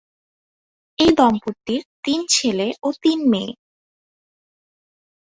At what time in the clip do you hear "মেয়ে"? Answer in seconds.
3.31-3.51